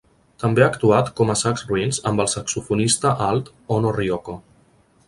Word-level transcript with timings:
També 0.43 0.63
ha 0.63 0.69
actuat 0.75 1.11
com 1.19 1.33
a 1.33 1.35
Sax 1.41 1.65
Ruins 1.73 2.01
amb 2.13 2.25
el 2.25 2.33
saxofonista 2.35 3.13
alt 3.31 3.53
Ono 3.79 3.95
Ryoko. 4.01 4.39